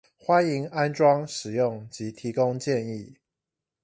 [0.19, 3.17] 歡迎安裝使用及提供建議